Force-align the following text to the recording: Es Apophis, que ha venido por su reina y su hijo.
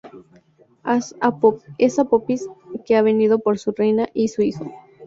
Es 1.85 1.95
Apophis, 1.99 2.47
que 2.87 2.95
ha 2.95 3.03
venido 3.03 3.37
por 3.37 3.59
su 3.59 3.71
reina 3.71 4.09
y 4.15 4.29
su 4.29 4.41
hijo. 4.41 4.65